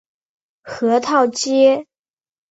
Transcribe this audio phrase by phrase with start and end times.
[0.63, 1.85] 核桃街。